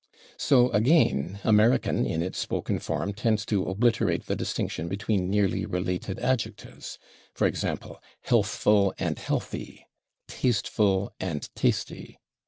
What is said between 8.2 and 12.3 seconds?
/healthful/ and /healthy/, /tasteful/ and /tasty